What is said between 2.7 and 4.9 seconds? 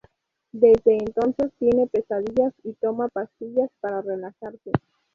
toma pastillas para relajarse.